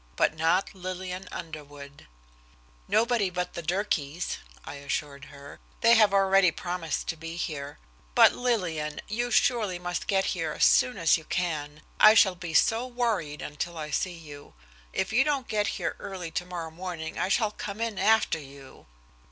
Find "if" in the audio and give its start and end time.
14.91-15.13